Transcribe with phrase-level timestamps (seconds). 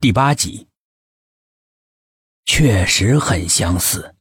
[0.00, 0.68] 第八集，
[2.44, 4.14] 确实很相似。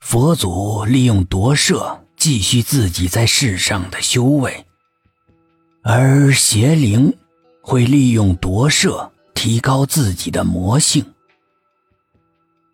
[0.00, 4.66] 佛祖利用夺舍继续自己在世上的修为，
[5.84, 7.16] 而邪灵
[7.62, 11.14] 会利用夺舍提高自己的魔性。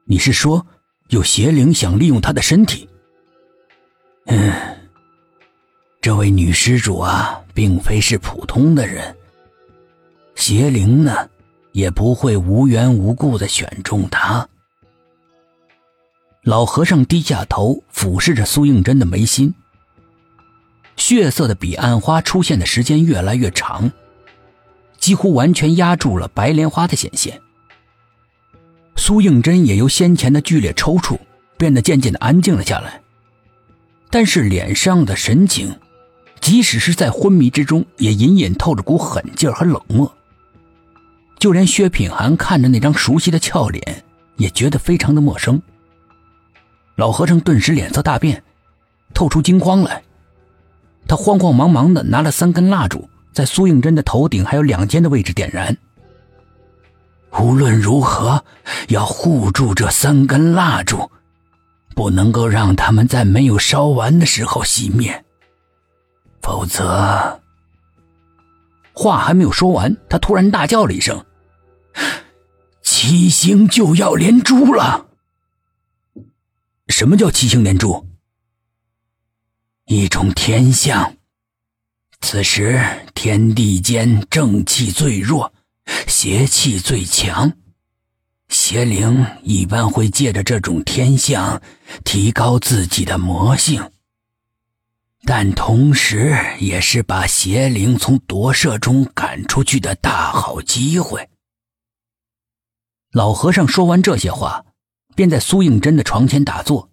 [0.07, 0.67] 你是说，
[1.09, 2.89] 有邪灵想利用他的身体？
[4.29, 4.51] 嗯，
[6.01, 9.15] 这位女施主啊，并非是普通的人。
[10.35, 11.29] 邪灵呢？
[11.73, 14.49] 也不会无缘无故的选中他。
[16.45, 19.55] 老和尚低下头，俯视着苏应真的眉心。
[20.97, 23.91] 血色的彼岸花出现的时间越来越长，
[24.99, 27.41] 几乎完全压住了白莲花的显现。
[28.97, 31.19] 苏应真也由先前的剧烈抽搐，
[31.57, 33.01] 变得渐渐的安静了下来。
[34.11, 35.75] 但是脸上的神情，
[36.41, 40.15] 即使是在昏迷之中，也隐隐透着股狠劲儿和冷漠。
[41.43, 44.05] 就连薛品涵看着那张熟悉的俏脸，
[44.37, 45.61] 也觉得非常的陌生。
[46.95, 48.45] 老和尚顿时脸色大变，
[49.13, 50.05] 透出惊慌来。
[51.09, 55.77] 他慌慌忙忙的拿了三根蜡烛，在苏应真的头顶还有两肩的位置点燃。
[57.41, 58.45] 无论如何，
[58.87, 61.11] 要护住这三根蜡烛，
[61.97, 65.25] 不能够让他们在没有烧完的时候熄灭，
[66.41, 67.41] 否则……
[68.93, 71.21] 话还没有说完，他突然大叫了一声。
[72.83, 75.09] 七星就要连珠了。
[76.89, 78.07] 什么叫七星连珠？
[79.87, 81.17] 一种天象。
[82.21, 82.81] 此时
[83.15, 85.53] 天地间正气最弱，
[86.07, 87.53] 邪气最强。
[88.49, 91.61] 邪灵一般会借着这种天象
[92.05, 93.91] 提高自己的魔性，
[95.25, 101.29] 但同时也是把邪灵从夺舍中赶出去的大好机会。
[103.13, 104.65] 老和尚说完这些话，
[105.15, 106.91] 便在苏应真的床前打坐。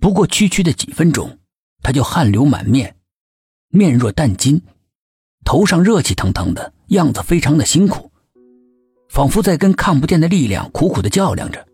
[0.00, 1.38] 不过区区的几分钟，
[1.82, 2.96] 他就汗流满面，
[3.68, 4.62] 面若淡金，
[5.44, 8.10] 头上热气腾腾的样子，非常的辛苦，
[9.10, 11.66] 仿佛在跟看不见的力量苦苦的较量着。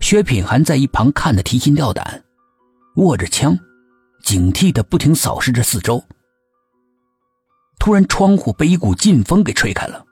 [0.00, 2.24] 薛品涵在一旁看得提心吊胆，
[2.96, 3.58] 握着枪，
[4.22, 6.02] 警惕的不停扫视着四周。
[7.78, 10.06] 突然，窗户被一股劲风给吹开了。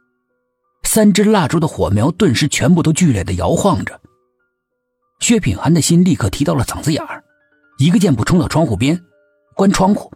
[0.94, 3.98] 三支蜡烛的火苗顿时全部都剧烈的摇晃着，
[5.20, 7.24] 薛品涵的心立刻提到了嗓子眼儿，
[7.78, 9.02] 一个箭步冲到窗户边，
[9.56, 10.12] 关窗户。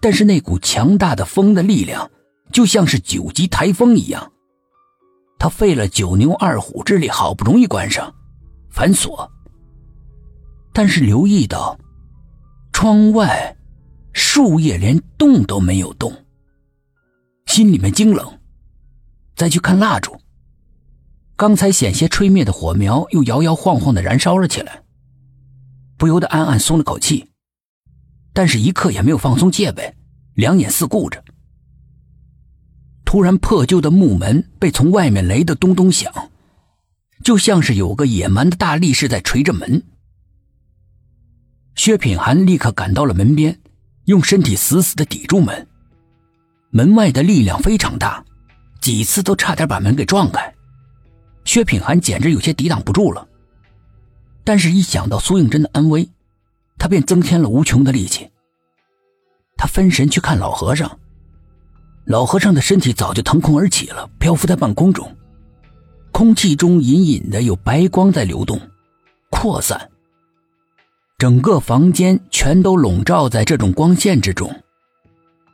[0.00, 2.08] 但是那股强大的风的力量，
[2.52, 4.30] 就像是九级台风一样，
[5.36, 8.14] 他费了九牛二虎之力，好不容易关上，
[8.70, 9.28] 反锁。
[10.72, 11.76] 但是留意到，
[12.72, 13.56] 窗外
[14.12, 16.12] 树叶连动都没有动，
[17.46, 18.32] 心里面惊冷。
[19.38, 20.20] 再去看蜡烛，
[21.36, 24.82] 刚才险些吹灭的火苗又摇摇晃晃的燃烧了起来，
[25.96, 27.28] 不由得暗暗松了口气，
[28.32, 29.94] 但是一刻也没有放松戒备，
[30.34, 31.22] 两眼四顾着。
[33.04, 36.12] 突然，破旧的木门被从外面雷得咚咚响，
[37.22, 39.84] 就像是有个野蛮的大力士在捶着门。
[41.76, 43.60] 薛品涵立刻赶到了门边，
[44.06, 45.68] 用身体死死的抵住门，
[46.70, 48.24] 门外的力量非常大。
[48.80, 50.54] 几次都差点把门给撞开，
[51.44, 53.26] 薛品涵简直有些抵挡不住了。
[54.44, 56.08] 但是，一想到苏应真的安危，
[56.78, 58.30] 他便增添了无穷的力气。
[59.56, 60.98] 他分神去看老和尚，
[62.04, 65.14] 老和尚的身体早就腾空而起了，漂浮在半空中，
[66.12, 68.58] 空气中隐隐的有白光在流动、
[69.30, 69.90] 扩散，
[71.18, 74.48] 整个房间全都笼罩在这种光线之中。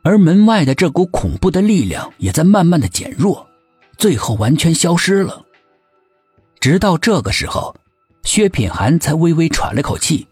[0.05, 3.49] 而门外的这股恐怖的力量也在慢慢的减弱，
[3.97, 5.43] 最后完全消失了。
[6.59, 7.75] 直到这个时候，
[8.21, 10.27] 薛品涵才微微喘了口气，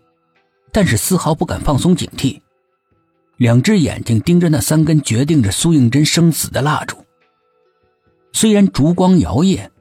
[0.72, 2.40] 但是丝毫不敢放松警惕，
[3.38, 6.96] 两只眼睛盯着那三根决定着苏应真生死的蜡烛。
[8.32, 9.72] 虽然烛光摇曳，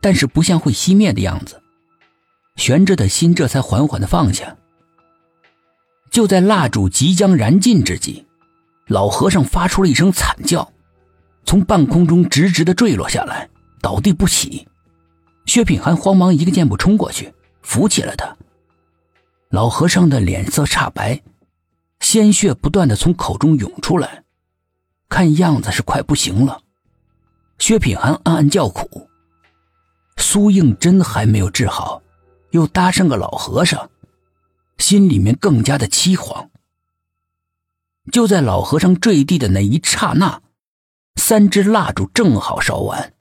[0.00, 1.62] 但是不像会熄灭的样子，
[2.56, 4.56] 悬着的心这才缓缓的放下。
[6.10, 8.24] 就在蜡烛即将燃尽之际。
[8.88, 10.72] 老和尚发出了一声惨叫，
[11.44, 13.48] 从半空中直直的坠落下来，
[13.80, 14.66] 倒地不起。
[15.46, 17.32] 薛品涵慌忙一个箭步冲过去，
[17.62, 18.36] 扶起了他。
[19.50, 21.22] 老和尚的脸色煞白，
[22.00, 24.24] 鲜血不断的从口中涌出来，
[25.08, 26.60] 看样子是快不行了。
[27.58, 29.08] 薛品涵暗暗叫苦：
[30.16, 32.02] 苏应真还没有治好，
[32.50, 33.90] 又搭上个老和尚，
[34.78, 36.46] 心里面更加的凄惶。
[38.08, 40.42] 就在老和尚坠地的那一刹那，
[41.16, 43.12] 三支蜡烛正好烧完。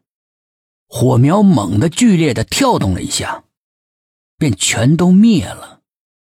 [0.88, 3.44] 火苗猛地剧烈的跳动了一下，
[4.38, 5.77] 便全都灭了。